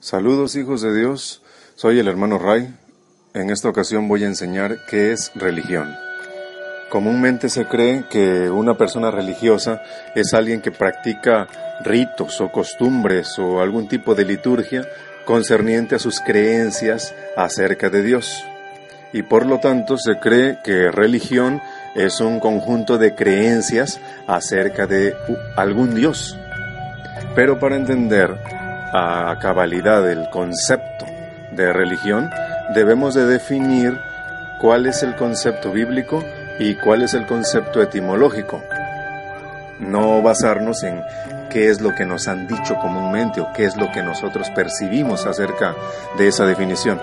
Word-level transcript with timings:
Saludos 0.00 0.56
hijos 0.56 0.80
de 0.80 0.98
Dios, 0.98 1.42
soy 1.74 1.98
el 1.98 2.08
hermano 2.08 2.38
Ray. 2.38 2.74
En 3.34 3.50
esta 3.50 3.68
ocasión 3.68 4.08
voy 4.08 4.24
a 4.24 4.26
enseñar 4.26 4.78
qué 4.88 5.12
es 5.12 5.30
religión. 5.34 5.94
Comúnmente 6.88 7.50
se 7.50 7.66
cree 7.66 8.06
que 8.08 8.48
una 8.48 8.78
persona 8.78 9.10
religiosa 9.10 9.82
es 10.14 10.32
alguien 10.32 10.62
que 10.62 10.72
practica 10.72 11.46
ritos 11.84 12.40
o 12.40 12.50
costumbres 12.50 13.38
o 13.38 13.60
algún 13.60 13.86
tipo 13.86 14.14
de 14.14 14.24
liturgia 14.24 14.88
concerniente 15.28 15.94
a 15.94 15.98
sus 15.98 16.20
creencias 16.20 17.14
acerca 17.36 17.90
de 17.90 18.02
Dios. 18.02 18.42
Y 19.12 19.20
por 19.20 19.44
lo 19.44 19.60
tanto 19.60 19.98
se 19.98 20.18
cree 20.18 20.56
que 20.64 20.90
religión 20.90 21.60
es 21.94 22.20
un 22.20 22.40
conjunto 22.40 22.96
de 22.96 23.14
creencias 23.14 24.00
acerca 24.26 24.86
de 24.86 25.14
algún 25.54 25.94
Dios. 25.94 26.34
Pero 27.34 27.58
para 27.58 27.76
entender 27.76 28.30
a 28.94 29.36
cabalidad 29.38 30.02
del 30.02 30.30
concepto 30.30 31.04
de 31.52 31.74
religión, 31.74 32.30
debemos 32.74 33.12
de 33.12 33.26
definir 33.26 33.92
cuál 34.62 34.86
es 34.86 35.02
el 35.02 35.14
concepto 35.14 35.72
bíblico 35.72 36.24
y 36.58 36.74
cuál 36.76 37.02
es 37.02 37.12
el 37.12 37.26
concepto 37.26 37.82
etimológico. 37.82 38.64
No 39.80 40.22
basarnos 40.22 40.82
en 40.82 41.02
qué 41.50 41.68
es 41.70 41.80
lo 41.80 41.94
que 41.94 42.04
nos 42.04 42.28
han 42.28 42.46
dicho 42.46 42.76
comúnmente 42.76 43.40
o 43.40 43.52
qué 43.54 43.64
es 43.64 43.76
lo 43.76 43.90
que 43.92 44.02
nosotros 44.02 44.50
percibimos 44.50 45.26
acerca 45.26 45.74
de 46.16 46.28
esa 46.28 46.44
definición. 46.44 47.00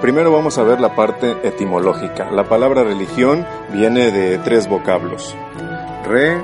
Primero 0.00 0.30
vamos 0.30 0.58
a 0.58 0.62
ver 0.62 0.80
la 0.80 0.94
parte 0.94 1.36
etimológica. 1.42 2.30
La 2.30 2.44
palabra 2.44 2.84
religión 2.84 3.44
viene 3.72 4.12
de 4.12 4.38
tres 4.38 4.68
vocablos. 4.68 5.34
Re, 6.06 6.40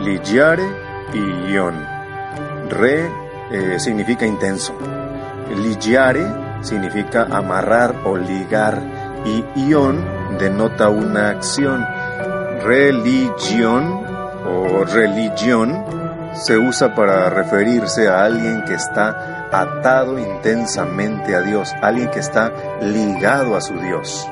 ligiare 0.00 0.64
y 1.12 1.52
ion. 1.52 1.74
Re 2.68 3.10
eh, 3.50 3.80
significa 3.80 4.24
intenso. 4.24 4.72
Ligiare 5.56 6.24
significa 6.62 7.26
amarrar 7.28 7.94
o 8.04 8.16
ligar 8.16 8.80
y 9.24 9.44
ion 9.68 10.04
denota 10.38 10.88
una 10.88 11.30
acción. 11.30 11.84
Religión 12.62 14.11
o 14.46 14.84
religión 14.84 15.84
se 16.34 16.58
usa 16.58 16.94
para 16.94 17.30
referirse 17.30 18.08
a 18.08 18.24
alguien 18.24 18.64
que 18.64 18.74
está 18.74 19.48
atado 19.52 20.18
intensamente 20.18 21.34
a 21.34 21.40
Dios, 21.42 21.74
alguien 21.82 22.10
que 22.10 22.20
está 22.20 22.52
ligado 22.80 23.56
a 23.56 23.60
su 23.60 23.74
Dios. 23.74 24.26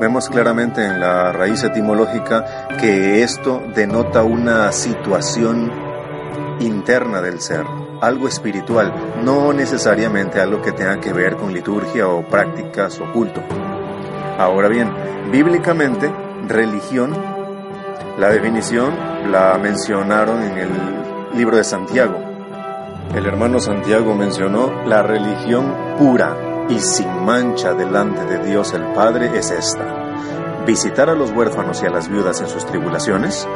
Vemos 0.00 0.28
claramente 0.28 0.84
en 0.84 0.98
la 0.98 1.32
raíz 1.32 1.62
etimológica 1.62 2.68
que 2.80 3.22
esto 3.22 3.62
denota 3.74 4.24
una 4.24 4.72
situación 4.72 5.70
interna 6.60 7.20
del 7.20 7.40
ser 7.40 7.64
algo 8.00 8.28
espiritual, 8.28 8.92
no 9.22 9.52
necesariamente 9.52 10.40
algo 10.40 10.62
que 10.62 10.72
tenga 10.72 11.00
que 11.00 11.12
ver 11.12 11.36
con 11.36 11.52
liturgia 11.52 12.08
o 12.08 12.22
prácticas 12.26 13.00
o 13.00 13.12
culto. 13.12 13.42
Ahora 14.38 14.68
bien, 14.68 14.90
bíblicamente, 15.30 16.10
religión, 16.48 17.14
la 18.18 18.30
definición 18.30 18.94
la 19.30 19.58
mencionaron 19.58 20.42
en 20.42 20.58
el 20.58 20.70
libro 21.36 21.56
de 21.56 21.64
Santiago. 21.64 22.16
El 23.14 23.26
hermano 23.26 23.60
Santiago 23.60 24.14
mencionó 24.14 24.84
la 24.86 25.02
religión 25.02 25.74
pura 25.98 26.36
y 26.68 26.78
sin 26.78 27.24
mancha 27.24 27.74
delante 27.74 28.24
de 28.24 28.44
Dios 28.44 28.72
el 28.72 28.82
Padre 28.94 29.36
es 29.38 29.50
esta. 29.50 29.84
Visitar 30.66 31.10
a 31.10 31.14
los 31.14 31.30
huérfanos 31.30 31.82
y 31.82 31.86
a 31.86 31.90
las 31.90 32.08
viudas 32.08 32.40
en 32.40 32.48
sus 32.48 32.64
tribulaciones 32.64 33.46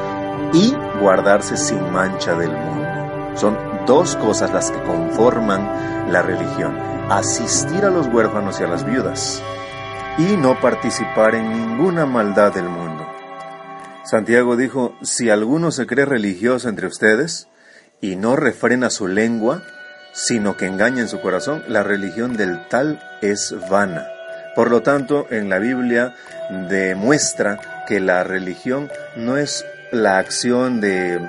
y 0.53 0.75
guardarse 1.00 1.56
sin 1.56 1.93
mancha 1.93 2.34
del 2.34 2.53
mundo. 2.53 2.87
Son 3.34 3.56
dos 3.87 4.16
cosas 4.16 4.53
las 4.53 4.71
que 4.71 4.82
conforman 4.82 6.12
la 6.12 6.22
religión. 6.22 6.77
Asistir 7.10 7.84
a 7.84 7.91
los 7.91 8.06
huérfanos 8.09 8.60
y 8.60 8.65
a 8.65 8.69
las 8.69 8.84
viudas 8.84 9.43
y 10.19 10.37
no 10.37 10.60
participar 10.60 11.37
en 11.37 11.48
ninguna 11.50 12.04
maldad 12.04 12.53
del 12.53 12.69
mundo. 12.69 12.88
Santiago 14.08 14.56
dijo, 14.56 14.96
si 15.02 15.28
alguno 15.28 15.70
se 15.70 15.86
cree 15.86 16.06
religioso 16.06 16.70
entre 16.70 16.86
ustedes 16.86 17.46
y 18.00 18.16
no 18.16 18.36
refrena 18.36 18.88
su 18.88 19.06
lengua, 19.06 19.62
sino 20.14 20.56
que 20.56 20.64
engaña 20.64 21.02
en 21.02 21.08
su 21.08 21.20
corazón, 21.20 21.62
la 21.69 21.82
religión 21.82 22.34
del 22.34 22.66
tal 22.68 23.02
es 23.20 23.54
vana. 23.68 24.06
Por 24.54 24.70
lo 24.70 24.80
tanto, 24.80 25.26
en 25.28 25.50
la 25.50 25.58
Biblia 25.58 26.14
demuestra 26.70 27.84
que 27.86 28.00
la 28.00 28.24
religión 28.24 28.91
no 29.14 29.36
es 29.36 29.66
la 29.92 30.16
acción 30.16 30.80
de 30.80 31.20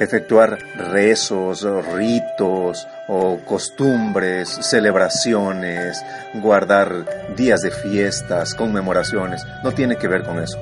efectuar 0.00 0.58
rezos, 0.76 1.66
ritos 1.94 2.86
o 3.08 3.38
costumbres, 3.46 4.50
celebraciones, 4.50 6.04
guardar 6.34 7.06
días 7.36 7.62
de 7.62 7.70
fiestas, 7.70 8.54
conmemoraciones. 8.54 9.46
No 9.64 9.72
tiene 9.72 9.96
que 9.96 10.08
ver 10.08 10.24
con 10.24 10.42
eso. 10.42 10.58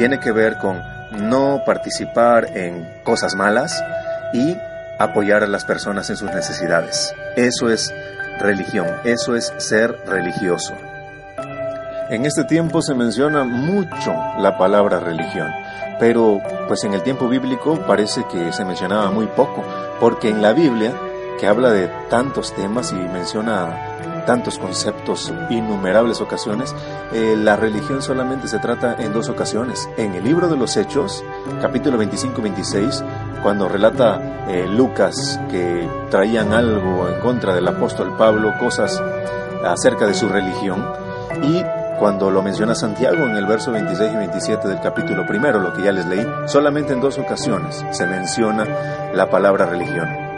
Tiene 0.00 0.18
que 0.18 0.32
ver 0.32 0.56
con 0.56 0.82
no 1.12 1.62
participar 1.66 2.56
en 2.56 2.88
cosas 3.04 3.34
malas 3.34 3.84
y 4.32 4.56
apoyar 4.98 5.42
a 5.42 5.46
las 5.46 5.66
personas 5.66 6.08
en 6.08 6.16
sus 6.16 6.32
necesidades. 6.32 7.14
Eso 7.36 7.68
es 7.68 7.92
religión, 8.38 8.86
eso 9.04 9.36
es 9.36 9.52
ser 9.58 9.94
religioso. 10.06 10.72
En 12.08 12.24
este 12.24 12.44
tiempo 12.44 12.80
se 12.80 12.94
menciona 12.94 13.44
mucho 13.44 14.14
la 14.38 14.56
palabra 14.56 15.00
religión, 15.00 15.52
pero 15.98 16.40
pues 16.66 16.82
en 16.84 16.94
el 16.94 17.02
tiempo 17.02 17.28
bíblico 17.28 17.84
parece 17.86 18.24
que 18.32 18.54
se 18.54 18.64
mencionaba 18.64 19.10
muy 19.10 19.26
poco, 19.26 19.62
porque 20.00 20.30
en 20.30 20.40
la 20.40 20.54
Biblia, 20.54 20.94
que 21.38 21.46
habla 21.46 21.72
de 21.72 21.88
tantos 22.08 22.54
temas 22.54 22.90
y 22.92 22.94
menciona 22.94 23.76
tantos 24.26 24.58
conceptos, 24.58 25.32
innumerables 25.50 26.20
ocasiones, 26.20 26.74
eh, 27.12 27.36
la 27.36 27.56
religión 27.56 28.02
solamente 28.02 28.48
se 28.48 28.58
trata 28.58 28.96
en 28.98 29.12
dos 29.12 29.28
ocasiones. 29.28 29.88
En 29.96 30.14
el 30.14 30.24
libro 30.24 30.48
de 30.48 30.56
los 30.56 30.76
Hechos, 30.76 31.24
capítulo 31.60 31.98
25-26, 31.98 33.04
cuando 33.42 33.68
relata 33.68 34.46
eh, 34.48 34.66
Lucas 34.68 35.40
que 35.50 35.88
traían 36.10 36.52
algo 36.52 37.08
en 37.08 37.20
contra 37.20 37.54
del 37.54 37.68
apóstol 37.68 38.16
Pablo, 38.16 38.54
cosas 38.58 39.02
acerca 39.64 40.06
de 40.06 40.14
su 40.14 40.28
religión, 40.28 40.84
y 41.42 41.62
cuando 41.98 42.30
lo 42.30 42.42
menciona 42.42 42.74
Santiago 42.74 43.24
en 43.24 43.36
el 43.36 43.44
verso 43.44 43.72
26 43.72 44.12
y 44.12 44.16
27 44.16 44.68
del 44.68 44.80
capítulo 44.80 45.26
primero, 45.26 45.60
lo 45.60 45.74
que 45.74 45.82
ya 45.82 45.92
les 45.92 46.06
leí, 46.06 46.26
solamente 46.46 46.94
en 46.94 47.00
dos 47.00 47.18
ocasiones 47.18 47.84
se 47.90 48.06
menciona 48.06 48.64
la 49.12 49.28
palabra 49.28 49.66
religión. 49.66 50.29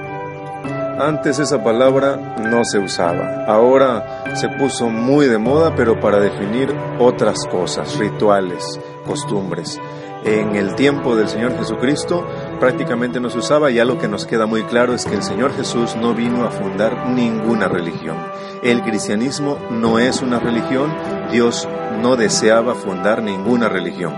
Antes 0.98 1.38
esa 1.38 1.62
palabra 1.64 2.36
no 2.38 2.64
se 2.64 2.78
usaba, 2.78 3.44
ahora 3.46 4.24
se 4.34 4.48
puso 4.48 4.88
muy 4.88 5.26
de 5.26 5.38
moda, 5.38 5.74
pero 5.74 5.98
para 5.98 6.20
definir 6.20 6.74
otras 6.98 7.46
cosas, 7.50 7.98
rituales, 7.98 8.78
costumbres. 9.06 9.80
En 10.24 10.54
el 10.54 10.74
tiempo 10.76 11.16
del 11.16 11.28
Señor 11.28 11.56
Jesucristo 11.58 12.24
prácticamente 12.60 13.18
no 13.18 13.30
se 13.30 13.38
usaba 13.38 13.70
y 13.70 13.80
algo 13.80 13.98
que 13.98 14.06
nos 14.06 14.26
queda 14.26 14.46
muy 14.46 14.62
claro 14.64 14.94
es 14.94 15.04
que 15.04 15.14
el 15.14 15.22
Señor 15.22 15.52
Jesús 15.56 15.96
no 15.96 16.14
vino 16.14 16.44
a 16.44 16.50
fundar 16.50 17.08
ninguna 17.08 17.66
religión. 17.66 18.16
El 18.62 18.82
cristianismo 18.82 19.58
no 19.70 19.98
es 19.98 20.22
una 20.22 20.38
religión, 20.38 20.94
Dios 21.32 21.68
no 22.00 22.16
deseaba 22.16 22.74
fundar 22.74 23.22
ninguna 23.22 23.68
religión. 23.68 24.14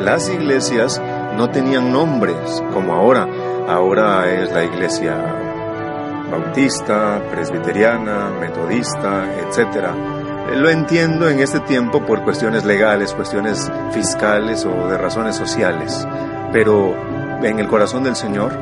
Las 0.00 0.28
iglesias 0.28 1.00
no 1.36 1.50
tenían 1.50 1.92
nombres 1.92 2.62
como 2.72 2.94
ahora. 2.94 3.28
Ahora 3.68 4.32
es 4.32 4.52
la 4.52 4.64
iglesia 4.64 5.14
bautista, 6.30 7.20
presbiteriana, 7.30 8.30
metodista, 8.40 9.26
etc. 9.40 9.88
Lo 10.54 10.70
entiendo 10.70 11.28
en 11.28 11.40
este 11.40 11.60
tiempo 11.60 12.04
por 12.06 12.22
cuestiones 12.22 12.64
legales, 12.64 13.12
cuestiones 13.12 13.70
fiscales 13.92 14.64
o 14.64 14.88
de 14.88 14.96
razones 14.96 15.34
sociales. 15.34 16.06
Pero 16.52 16.94
en 17.42 17.58
el 17.58 17.66
corazón 17.66 18.04
del 18.04 18.14
Señor 18.14 18.52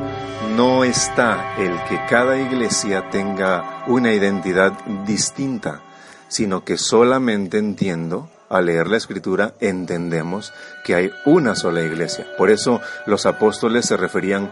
no 0.55 0.83
está 0.83 1.55
el 1.57 1.71
que 1.83 1.99
cada 2.09 2.37
iglesia 2.37 3.09
tenga 3.09 3.83
una 3.87 4.11
identidad 4.11 4.73
distinta, 5.05 5.81
sino 6.27 6.63
que 6.63 6.77
solamente 6.77 7.57
entiendo, 7.59 8.29
al 8.49 8.67
leer 8.67 8.87
la 8.87 8.97
escritura, 8.97 9.53
entendemos 9.59 10.53
que 10.83 10.95
hay 10.95 11.11
una 11.25 11.55
sola 11.55 11.81
iglesia. 11.81 12.25
Por 12.37 12.49
eso 12.49 12.81
los 13.05 13.25
apóstoles 13.25 13.85
se 13.85 13.97
referían 13.97 14.51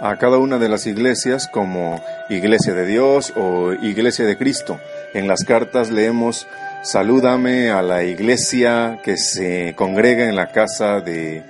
a 0.00 0.16
cada 0.16 0.38
una 0.38 0.58
de 0.58 0.68
las 0.68 0.86
iglesias 0.86 1.48
como 1.48 2.02
iglesia 2.28 2.74
de 2.74 2.86
Dios 2.86 3.32
o 3.36 3.72
iglesia 3.72 4.26
de 4.26 4.36
Cristo. 4.36 4.78
En 5.14 5.28
las 5.28 5.44
cartas 5.44 5.90
leemos, 5.90 6.46
salúdame 6.82 7.70
a 7.70 7.82
la 7.82 8.04
iglesia 8.04 8.98
que 9.02 9.16
se 9.16 9.74
congrega 9.76 10.28
en 10.28 10.36
la 10.36 10.48
casa 10.48 11.00
de, 11.00 11.42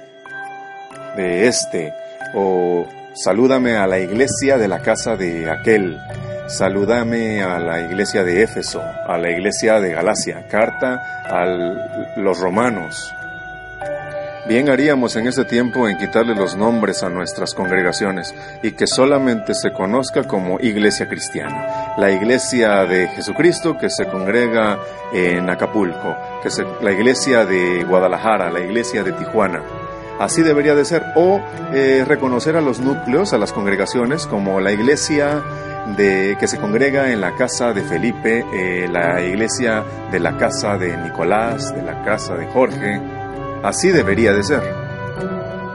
de 1.17 1.49
este, 1.49 1.93
o 2.35 2.87
salúdame 3.15 3.77
a 3.77 3.87
la 3.87 3.99
iglesia 3.99 4.59
de 4.59 4.69
la 4.69 4.81
casa 4.81 5.17
de 5.17 5.51
aquel, 5.51 5.99
salúdame 6.49 7.43
a 7.43 7.59
la 7.59 7.81
iglesia 7.81 8.23
de 8.23 8.43
Éfeso, 8.43 8.83
a 8.83 9.19
la 9.19 9.31
iglesia 9.31 9.81
de 9.81 9.93
Galacia, 9.93 10.47
carta 10.49 11.23
a 11.25 11.45
los 12.17 12.39
romanos, 12.39 13.13
Bien 14.49 14.69
haríamos 14.69 15.17
en 15.17 15.27
este 15.27 15.45
tiempo 15.45 15.89
en 15.89 15.99
quitarle 15.99 16.33
los 16.37 16.57
nombres 16.57 17.03
a 17.03 17.09
nuestras 17.09 17.53
congregaciones 17.53 18.33
y 18.63 18.71
que 18.73 18.87
solamente 18.87 19.55
se 19.55 19.73
conozca 19.73 20.23
como 20.23 20.61
iglesia 20.61 21.09
cristiana. 21.09 21.97
La 21.99 22.13
iglesia 22.13 22.85
de 22.85 23.09
Jesucristo 23.09 23.77
que 23.77 23.91
se 23.91 24.07
congrega 24.07 24.79
en 25.13 25.51
Acapulco, 25.51 26.17
que 26.43 26.49
es 26.49 26.63
la 26.81 26.93
iglesia 26.93 27.45
de 27.45 27.83
Guadalajara, 27.83 28.53
la 28.53 28.61
iglesia 28.61 29.03
de 29.03 29.11
Tijuana. 29.15 29.63
Así 30.21 30.43
debería 30.43 30.77
de 30.77 30.85
ser. 30.85 31.03
O 31.17 31.41
eh, 31.75 32.05
reconocer 32.07 32.57
a 32.57 32.61
los 32.61 32.79
núcleos, 32.79 33.33
a 33.33 33.39
las 33.39 33.53
congregaciones, 33.53 34.29
como 34.29 34.61
la 34.61 34.71
iglesia 34.71 35.43
de, 35.97 36.37
que 36.39 36.47
se 36.47 36.59
congrega 36.59 37.11
en 37.11 37.21
la 37.21 37.35
casa 37.35 37.73
de 37.73 37.83
Felipe, 37.83 38.45
eh, 38.55 38.89
la 38.89 39.21
iglesia 39.23 39.85
de 40.13 40.21
la 40.21 40.39
casa 40.39 40.79
de 40.79 40.97
Nicolás, 40.97 41.75
de 41.75 41.83
la 41.83 42.03
casa 42.05 42.37
de 42.37 42.47
Jorge, 42.47 43.01
Así 43.63 43.89
debería 43.91 44.33
de 44.33 44.43
ser. 44.43 44.63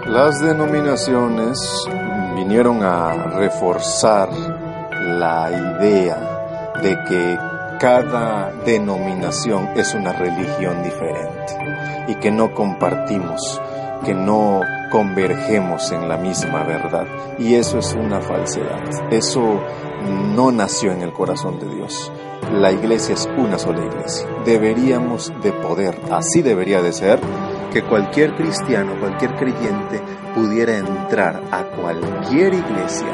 Las 0.06 0.42
denominaciones 0.42 1.88
vinieron 2.36 2.84
a 2.84 3.14
reforzar 3.38 4.30
la 5.02 5.50
idea 5.52 6.74
de 6.82 6.98
que 7.08 7.38
cada 7.80 8.52
denominación 8.66 9.70
es 9.76 9.94
una 9.94 10.14
religión 10.14 10.84
diferente 10.84 12.06
y 12.08 12.16
que 12.16 12.32
no 12.32 12.54
compartimos, 12.54 13.62
que 14.04 14.14
no 14.14 14.62
convergemos 14.92 15.92
en 15.92 16.08
la 16.08 16.18
misma 16.18 16.64
verdad. 16.64 17.08
Y 17.40 17.56
eso 17.56 17.80
es 17.80 17.94
una 17.94 18.22
falsedad. 18.22 18.84
Eso 19.12 19.62
no 20.36 20.52
nació 20.52 20.92
en 20.92 21.02
el 21.02 21.14
corazón 21.14 21.60
de 21.60 21.74
Dios. 21.74 22.12
La 22.52 22.72
iglesia 22.72 23.14
es 23.16 23.28
una 23.38 23.58
sola 23.58 23.86
iglesia. 23.86 24.28
Deberíamos 24.46 25.32
de 25.42 25.54
poder, 25.54 25.98
así 26.12 26.42
debería 26.42 26.82
de 26.82 26.92
ser, 26.92 27.20
que 27.72 27.84
cualquier 27.84 28.36
cristiano, 28.36 28.96
cualquier 29.00 29.36
creyente 29.36 30.02
pudiera 30.36 30.78
entrar 30.78 31.42
a 31.52 31.64
cualquier 31.64 32.54
iglesia, 32.54 33.08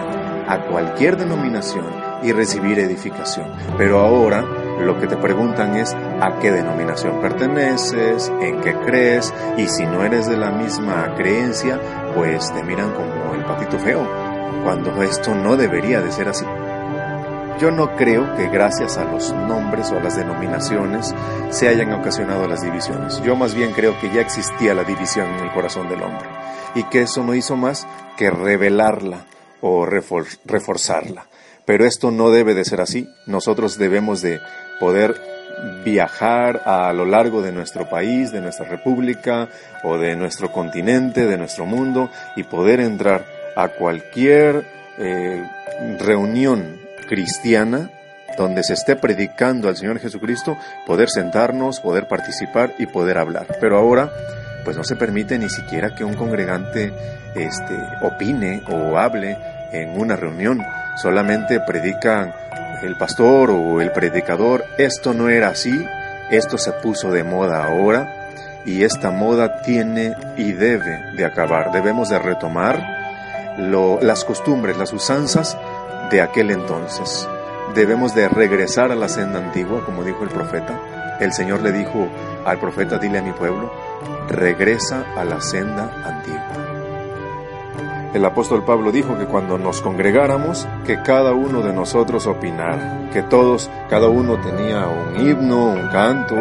a 0.47 0.65
cualquier 0.67 1.17
denominación 1.17 1.85
y 2.23 2.31
recibir 2.31 2.79
edificación. 2.79 3.47
Pero 3.77 3.99
ahora 3.99 4.43
lo 4.81 4.99
que 4.99 5.07
te 5.07 5.17
preguntan 5.17 5.75
es 5.75 5.93
a 5.93 6.39
qué 6.39 6.51
denominación 6.51 7.21
perteneces, 7.21 8.31
en 8.41 8.61
qué 8.61 8.73
crees 8.85 9.33
y 9.57 9.67
si 9.67 9.85
no 9.85 10.03
eres 10.03 10.27
de 10.27 10.37
la 10.37 10.51
misma 10.51 11.13
creencia, 11.15 11.79
pues 12.15 12.51
te 12.53 12.63
miran 12.63 12.91
como 12.93 13.35
el 13.35 13.43
patito 13.45 13.77
feo, 13.79 14.07
cuando 14.63 15.01
esto 15.03 15.35
no 15.35 15.55
debería 15.55 16.01
de 16.01 16.11
ser 16.11 16.29
así. 16.29 16.45
Yo 17.59 17.71
no 17.71 17.95
creo 17.95 18.35
que 18.35 18.49
gracias 18.49 18.99
a 18.99 19.03
los 19.03 19.33
nombres 19.33 19.91
o 19.91 19.97
a 19.97 20.03
las 20.03 20.15
denominaciones 20.15 21.11
se 21.49 21.67
hayan 21.67 21.91
ocasionado 21.91 22.47
las 22.47 22.61
divisiones. 22.61 23.19
Yo 23.23 23.35
más 23.35 23.55
bien 23.55 23.71
creo 23.71 23.99
que 23.99 24.13
ya 24.13 24.21
existía 24.21 24.75
la 24.75 24.83
división 24.83 25.25
en 25.25 25.45
el 25.45 25.51
corazón 25.51 25.89
del 25.89 26.03
hombre 26.03 26.27
y 26.75 26.83
que 26.83 27.01
eso 27.01 27.23
no 27.23 27.33
hizo 27.33 27.55
más 27.55 27.87
que 28.15 28.29
revelarla 28.29 29.25
o 29.61 29.87
reforzarla. 29.87 31.25
Pero 31.65 31.85
esto 31.85 32.11
no 32.11 32.29
debe 32.29 32.53
de 32.53 32.63
ser 32.63 32.79
así. 32.79 33.09
Nosotros 33.25 33.79
debemos 33.79 34.21
de 34.21 34.39
poder 34.79 35.19
viajar 35.83 36.61
a 36.63 36.93
lo 36.93 37.05
largo 37.05 37.41
de 37.41 37.51
nuestro 37.51 37.89
país, 37.89 38.31
de 38.31 38.39
nuestra 38.39 38.67
república 38.67 39.49
o 39.83 39.97
de 39.97 40.15
nuestro 40.15 40.51
continente, 40.51 41.25
de 41.25 41.37
nuestro 41.37 41.65
mundo 41.65 42.11
y 42.35 42.43
poder 42.43 42.81
entrar 42.81 43.25
a 43.55 43.69
cualquier 43.69 44.63
eh, 44.99 45.43
reunión 45.97 46.86
cristiana 47.07 47.89
donde 48.37 48.63
se 48.63 48.73
esté 48.73 48.95
predicando 48.95 49.67
al 49.67 49.77
Señor 49.77 49.99
Jesucristo, 49.99 50.57
poder 50.85 51.09
sentarnos, 51.09 51.79
poder 51.79 52.07
participar 52.07 52.73
y 52.77 52.85
poder 52.85 53.17
hablar. 53.17 53.47
Pero 53.59 53.77
ahora, 53.77 54.11
pues 54.63 54.77
no 54.77 54.83
se 54.83 54.95
permite 54.95 55.37
ni 55.39 55.49
siquiera 55.49 55.95
que 55.95 56.03
un 56.03 56.13
congregante 56.13 56.93
este, 57.35 57.77
opine 58.01 58.61
o 58.69 58.97
hable 58.97 59.37
en 59.71 59.99
una 59.99 60.15
reunión. 60.15 60.63
Solamente 60.97 61.59
predican 61.61 62.33
el 62.83 62.95
pastor 62.95 63.51
o 63.51 63.81
el 63.81 63.91
predicador. 63.91 64.65
Esto 64.77 65.13
no 65.13 65.29
era 65.29 65.49
así, 65.49 65.85
esto 66.29 66.57
se 66.57 66.73
puso 66.73 67.11
de 67.11 67.23
moda 67.23 67.65
ahora 67.65 68.29
y 68.65 68.83
esta 68.83 69.09
moda 69.09 69.61
tiene 69.61 70.15
y 70.35 70.51
debe 70.51 71.13
de 71.15 71.25
acabar. 71.25 71.71
Debemos 71.71 72.09
de 72.09 72.19
retomar 72.19 72.97
las 73.57 74.23
costumbres, 74.23 74.77
las 74.77 74.93
usanzas 74.93 75.57
de 76.09 76.21
aquel 76.21 76.51
entonces. 76.51 77.27
Debemos 77.75 78.15
de 78.15 78.29
regresar 78.29 78.91
a 78.91 78.95
la 78.95 79.09
senda 79.09 79.39
antigua, 79.39 79.83
como 79.85 80.03
dijo 80.03 80.23
el 80.23 80.29
profeta. 80.29 81.17
El 81.19 81.33
Señor 81.33 81.61
le 81.61 81.71
dijo 81.71 82.07
al 82.45 82.59
profeta, 82.59 82.97
dile 82.97 83.19
a 83.19 83.21
mi 83.21 83.31
pueblo, 83.31 83.71
regresa 84.29 85.05
a 85.15 85.23
la 85.23 85.41
senda 85.41 85.91
antigua. 86.05 86.67
El 88.13 88.23
apóstol 88.23 88.63
Pablo 88.63 88.91
dijo 88.91 89.17
que 89.17 89.25
cuando 89.25 89.57
nos 89.57 89.81
congregáramos, 89.81 90.67
que 90.85 91.01
cada 91.01 91.33
uno 91.33 91.61
de 91.61 91.73
nosotros 91.73 92.25
opinara, 92.25 93.09
que 93.11 93.21
todos, 93.21 93.69
cada 93.89 94.07
uno 94.07 94.37
tenía 94.37 94.87
un 94.87 95.27
himno, 95.27 95.71
un 95.71 95.87
canto, 95.89 96.35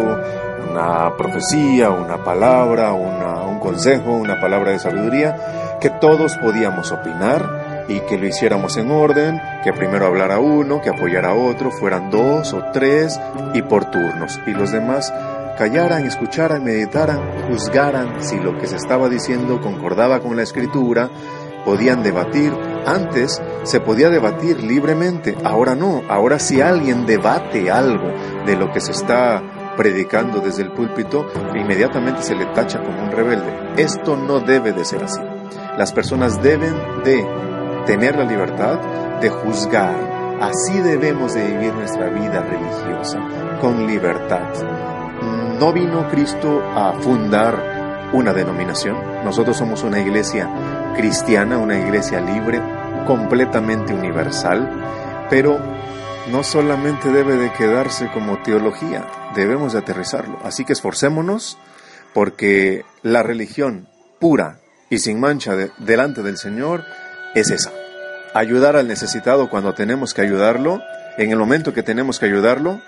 una 0.71 1.17
profecía, 1.17 1.91
una 1.91 2.23
palabra, 2.23 2.93
un 2.93 3.59
consejo, 3.59 4.13
una 4.13 4.41
palabra 4.41 4.71
de 4.71 4.79
sabiduría, 4.79 5.79
que 5.81 5.91
todos 5.91 6.37
podíamos 6.37 6.93
opinar 6.93 7.66
y 7.89 8.01
que 8.01 8.19
lo 8.19 8.27
hiciéramos 8.27 8.77
en 8.77 8.91
orden, 8.91 9.41
que 9.63 9.73
primero 9.73 10.07
hablara 10.07 10.39
uno, 10.39 10.81
que 10.81 10.91
apoyara 10.91 11.35
otro, 11.35 11.71
fueran 11.71 12.11
dos 12.11 12.53
o 12.53 12.65
tres 12.73 13.21
y 13.55 13.63
por 13.63 13.91
turnos, 13.91 14.41
y 14.47 14.51
los 14.51 14.73
demás 14.73 15.13
callaran, 15.57 16.05
escucharan, 16.05 16.65
meditaran, 16.65 17.21
juzgaran 17.49 18.23
si 18.23 18.39
lo 18.39 18.59
que 18.59 18.67
se 18.67 18.77
estaba 18.77 19.09
diciendo 19.09 19.61
concordaba 19.61 20.21
con 20.21 20.37
la 20.37 20.43
escritura, 20.43 21.11
podían 21.65 22.03
debatir. 22.03 22.53
Antes 22.87 23.43
se 23.65 23.81
podía 23.81 24.11
debatir 24.11 24.63
libremente, 24.63 25.37
ahora 25.43 25.75
no, 25.75 26.03
ahora 26.09 26.39
si 26.39 26.61
alguien 26.61 27.05
debate 27.05 27.71
algo 27.71 28.13
de 28.47 28.57
lo 28.57 28.71
que 28.73 28.81
se 28.81 28.93
está 28.93 29.43
predicando 29.77 30.41
desde 30.41 30.63
el 30.63 30.71
púlpito, 30.71 31.27
inmediatamente 31.55 32.23
se 32.23 32.37
le 32.37 32.47
tacha 32.47 32.79
como 32.79 33.03
un 33.03 33.11
rebelde. 33.11 33.53
Esto 33.77 34.17
no 34.17 34.41
debe 34.41 34.73
de 34.73 34.85
ser 34.85 35.03
así. 35.03 35.21
Las 35.77 35.93
personas 35.93 36.43
deben 36.43 36.75
de 37.05 37.27
tener 37.87 38.17
la 38.17 38.25
libertad 38.25 38.79
de 39.21 39.31
juzgar. 39.31 39.97
Así 40.41 40.79
debemos 40.81 41.35
de 41.35 41.47
vivir 41.47 41.73
nuestra 41.73 42.09
vida 42.09 42.43
religiosa, 42.43 43.19
con 43.61 43.87
libertad. 43.87 44.53
No 45.59 45.73
vino 45.73 46.09
Cristo 46.11 46.63
a 46.75 46.93
fundar 47.01 48.11
una 48.13 48.33
denominación. 48.33 48.97
Nosotros 49.25 49.57
somos 49.57 49.83
una 49.83 50.01
iglesia 50.01 50.49
cristiana, 50.95 51.59
una 51.59 51.79
iglesia 51.79 52.21
libre, 52.21 52.61
completamente 53.07 53.95
universal, 53.95 54.69
pero 55.31 55.59
no 56.31 56.43
solamente 56.43 57.11
debe 57.11 57.37
de 57.37 57.53
quedarse 57.53 58.11
como 58.13 58.43
teología, 58.43 59.07
debemos 59.35 59.73
de 59.73 59.79
aterrizarlo. 59.79 60.39
Así 60.45 60.65
que 60.65 60.73
esforcémonos 60.73 61.57
porque 62.13 62.85
la 63.03 63.23
religión 63.23 63.89
pura 64.19 64.59
y 64.91 64.99
sin 64.99 65.21
mancha 65.21 65.55
delante 65.79 66.23
del 66.23 66.37
Señor 66.37 66.85
es 67.37 67.51
esa. 67.51 67.71
Ayudar 68.35 68.77
al 68.77 68.89
necesitado 68.89 69.49
cuando 69.49 69.75
tenemos 69.75 70.15
que 70.15 70.23
ayudarlo, 70.23 70.83
en 71.19 71.31
el 71.31 71.39
momento 71.39 71.73
que 71.73 71.83
tenemos 71.83 72.19
que 72.19 72.27
ayudarlo, 72.27 72.81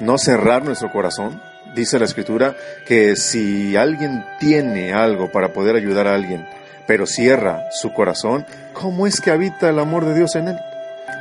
no 0.00 0.18
cerrar 0.18 0.64
nuestro 0.64 0.90
corazón. 0.90 1.40
Dice 1.74 1.98
la 1.98 2.04
escritura 2.04 2.54
que 2.86 3.16
si 3.16 3.76
alguien 3.76 4.24
tiene 4.40 4.92
algo 4.92 5.30
para 5.30 5.52
poder 5.52 5.76
ayudar 5.76 6.06
a 6.06 6.14
alguien, 6.14 6.46
pero 6.86 7.06
cierra 7.06 7.64
su 7.70 7.92
corazón, 7.92 8.46
¿cómo 8.72 9.06
es 9.06 9.20
que 9.20 9.30
habita 9.30 9.68
el 9.68 9.78
amor 9.78 10.06
de 10.06 10.14
Dios 10.14 10.34
en 10.36 10.48
él? 10.48 10.56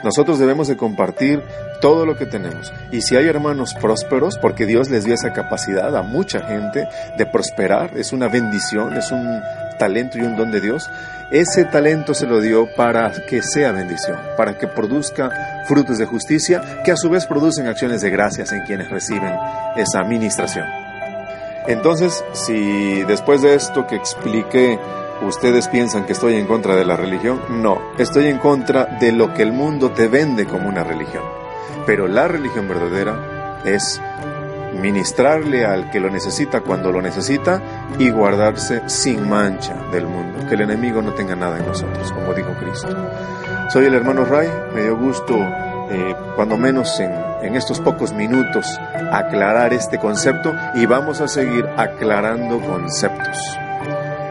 Nosotros 0.04 0.40
debemos 0.40 0.68
de 0.68 0.78
compartir 0.78 1.42
todo 1.82 2.06
lo 2.06 2.18
que 2.18 2.26
tenemos. 2.26 2.72
Y 2.92 3.02
si 3.02 3.16
hay 3.16 3.28
hermanos 3.28 3.74
prósperos, 3.76 4.38
porque 4.38 4.66
Dios 4.66 4.90
les 4.90 5.06
dio 5.06 5.14
esa 5.14 5.34
capacidad 5.34 5.96
a 5.96 6.04
mucha 6.04 6.40
gente 6.42 6.88
de 7.18 7.26
prosperar, 7.26 7.92
es 7.98 8.14
una 8.14 8.28
bendición, 8.28 8.96
es 8.96 9.12
un 9.12 9.42
talento 9.78 10.18
y 10.18 10.22
un 10.22 10.36
don 10.36 10.52
de 10.52 10.62
Dios, 10.62 10.90
ese 11.32 11.66
talento 11.66 12.14
se 12.14 12.26
lo 12.26 12.40
dio 12.40 12.68
para 12.76 13.12
que 13.28 13.42
sea 13.42 13.72
bendición, 13.72 14.18
para 14.38 14.58
que 14.58 14.68
produzca 14.68 15.64
frutos 15.66 15.98
de 15.98 16.06
justicia 16.06 16.82
que 16.84 16.92
a 16.92 16.98
su 16.98 17.10
vez 17.10 17.26
producen 17.26 17.68
acciones 17.68 18.02
de 18.02 18.10
gracias 18.10 18.52
en 18.52 18.62
quienes 18.62 18.90
reciben 18.90 19.34
esa 19.76 20.00
administración. 20.00 20.66
Entonces, 21.68 22.24
si 22.32 23.04
después 23.04 23.42
de 23.42 23.56
esto 23.56 23.86
que 23.88 23.98
expliqué, 23.98 24.80
ustedes 25.22 25.68
piensan 25.68 26.06
que 26.06 26.14
estoy 26.14 26.36
en 26.36 26.48
contra 26.48 26.76
de 26.76 26.86
la 26.86 26.96
religión, 26.96 27.42
no, 27.50 27.82
estoy 27.98 28.28
en 28.28 28.38
contra 28.38 28.86
de 28.86 29.12
lo 29.12 29.34
que 29.34 29.44
el 29.44 29.52
mundo 29.52 29.92
te 29.92 30.08
vende 30.08 30.46
como 30.46 30.70
una 30.70 30.86
religión. 30.86 31.24
Pero 31.86 32.08
la 32.08 32.30
religión 32.30 32.70
verdadera 32.70 33.62
es 33.66 34.02
ministrarle 34.74 35.66
al 35.66 35.90
que 35.90 36.00
lo 36.00 36.10
necesita 36.10 36.62
cuando 36.62 36.92
lo 36.92 37.02
necesita 37.02 37.62
y 37.98 38.10
guardarse 38.10 38.82
sin 38.88 39.28
mancha 39.28 39.76
del 39.92 40.08
mundo, 40.08 40.46
que 40.48 40.56
el 40.56 40.62
enemigo 40.62 41.02
no 41.02 41.14
tenga 41.14 41.36
nada 41.36 41.58
en 41.58 41.66
nosotros, 41.66 42.12
como 42.12 42.34
dijo 42.34 42.54
Cristo. 42.60 42.96
Soy 43.70 43.86
el 43.86 43.96
hermano 43.96 44.26
Ray, 44.26 44.50
me 44.74 44.84
dio 44.84 44.98
gusto, 44.98 45.36
eh, 45.90 46.16
cuando 46.36 46.58
menos 46.58 47.00
en, 47.00 47.12
en 47.42 47.56
estos 47.56 47.80
pocos 47.80 48.14
minutos, 48.14 48.66
aclarar 49.12 49.74
este 49.74 50.00
concepto 50.00 50.54
y 50.76 50.86
vamos 50.86 51.22
a 51.22 51.28
seguir 51.28 51.66
aclarando 51.78 52.60
conceptos. 52.60 53.38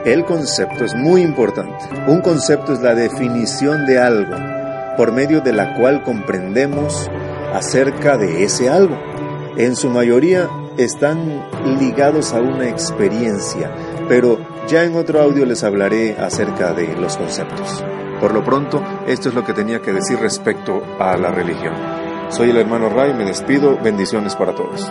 El 0.04 0.24
concepto 0.24 0.84
es 0.84 0.94
muy 0.94 1.22
importante. 1.22 1.84
Un 2.06 2.20
concepto 2.20 2.72
es 2.72 2.80
la 2.80 2.94
definición 2.94 3.86
de 3.86 3.98
algo 3.98 4.36
por 4.96 5.12
medio 5.12 5.40
de 5.40 5.52
la 5.52 5.74
cual 5.74 6.02
comprendemos 6.02 7.10
acerca 7.52 8.16
de 8.16 8.44
ese 8.44 8.70
algo 8.70 8.96
en 9.56 9.76
su 9.76 9.90
mayoría 9.90 10.48
están 10.76 11.42
ligados 11.78 12.32
a 12.32 12.40
una 12.40 12.68
experiencia, 12.68 13.70
pero 14.08 14.38
ya 14.68 14.84
en 14.84 14.96
otro 14.96 15.20
audio 15.20 15.46
les 15.46 15.64
hablaré 15.64 16.16
acerca 16.18 16.72
de 16.72 16.94
los 16.96 17.16
conceptos. 17.16 17.84
Por 18.20 18.32
lo 18.32 18.44
pronto, 18.44 18.82
esto 19.06 19.28
es 19.28 19.34
lo 19.34 19.44
que 19.44 19.52
tenía 19.52 19.80
que 19.80 19.92
decir 19.92 20.18
respecto 20.18 20.82
a 20.98 21.16
la 21.16 21.30
religión. 21.30 21.74
Soy 22.28 22.50
el 22.50 22.56
hermano 22.56 22.88
Ray, 22.88 23.14
me 23.14 23.24
despido, 23.24 23.78
bendiciones 23.82 24.34
para 24.34 24.54
todos. 24.54 24.90